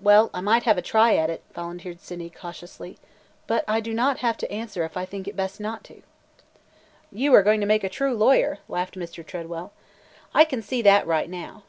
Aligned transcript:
"Well, 0.00 0.30
I 0.32 0.40
might 0.40 0.62
have 0.62 0.78
a 0.78 0.80
try 0.80 1.16
at 1.16 1.28
it," 1.28 1.42
volunteered 1.54 2.00
Sydney 2.00 2.30
cautiously, 2.30 2.96
"but 3.46 3.62
I 3.68 3.80
do 3.80 3.92
not 3.92 4.20
have 4.20 4.38
to 4.38 4.50
answer 4.50 4.86
if 4.86 4.96
I 4.96 5.04
think 5.04 5.36
best 5.36 5.60
not 5.60 5.84
to!" 5.84 6.02
"You 7.12 7.34
are 7.34 7.42
going 7.42 7.60
to 7.60 7.66
make 7.66 7.84
a 7.84 7.90
true 7.90 8.14
lawyer!" 8.16 8.60
laughed 8.68 8.94
Mr. 8.94 9.22
Tredwell. 9.22 9.74
"I 10.32 10.46
can 10.46 10.62
see 10.62 10.80
that 10.80 11.06
right 11.06 11.28
now. 11.28 11.64